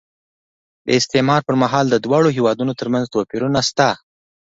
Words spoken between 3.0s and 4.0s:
توپیرونه شته.